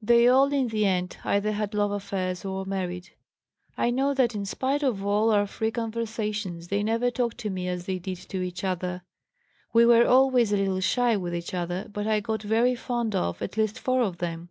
They 0.00 0.26
all 0.26 0.54
in 0.54 0.68
the 0.68 0.86
end 0.86 1.18
either 1.22 1.52
had 1.52 1.74
love 1.74 1.90
affairs 1.90 2.46
or 2.46 2.64
married. 2.64 3.10
I 3.76 3.90
know 3.90 4.14
that 4.14 4.34
in 4.34 4.46
spite 4.46 4.82
of 4.82 5.04
all 5.04 5.30
our 5.32 5.46
free 5.46 5.70
conversations 5.70 6.68
they 6.68 6.82
never 6.82 7.10
talked 7.10 7.36
to 7.40 7.50
me 7.50 7.68
as 7.68 7.84
they 7.84 7.98
did 7.98 8.16
to 8.30 8.40
each 8.40 8.64
other; 8.64 9.02
we 9.74 9.84
were 9.84 10.06
always 10.06 10.50
a 10.50 10.56
little 10.56 10.80
shy 10.80 11.14
with 11.14 11.34
each 11.34 11.52
other. 11.52 11.90
But 11.92 12.06
I 12.06 12.20
got 12.20 12.40
very 12.40 12.74
fond 12.74 13.14
of 13.14 13.42
at 13.42 13.58
least 13.58 13.78
four 13.78 14.00
of 14.00 14.16
them. 14.16 14.48